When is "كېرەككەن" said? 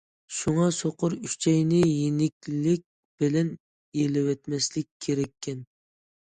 5.09-5.63